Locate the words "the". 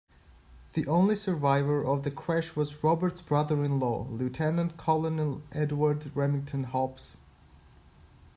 0.73-0.87, 2.01-2.09